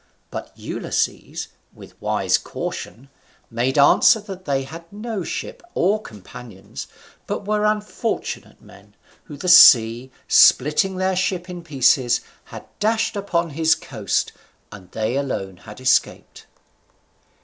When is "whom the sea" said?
9.25-10.09